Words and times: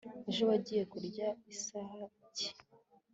ejo 0.29 0.41
wagiye 0.49 0.83
kuryama 0.91 1.43
isaha 1.55 2.01
ki 2.35 2.49